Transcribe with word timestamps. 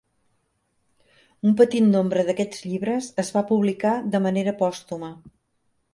Un 1.49 1.53
petit 1.59 1.85
nombre 1.89 2.25
d'aquests 2.29 2.63
llibres 2.71 3.11
es 3.25 3.29
va 3.37 3.47
publicar 3.53 3.95
de 4.17 4.23
manera 4.29 4.59
pòstuma. 4.63 5.13